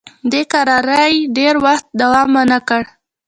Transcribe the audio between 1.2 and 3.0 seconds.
ډېر وخت دوام ونه کړ.